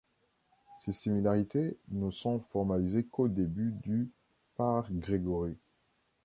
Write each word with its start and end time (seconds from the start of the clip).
Ces 0.79 0.93
similarités 0.93 1.77
ne 1.91 2.09
sont 2.09 2.39
formalisées 2.49 3.03
qu'au 3.03 3.27
début 3.27 3.69
du 3.83 4.09
par 4.55 4.91
Gregory. 4.91 5.55